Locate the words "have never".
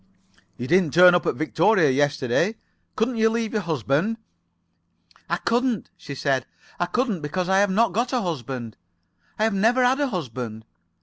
9.43-9.85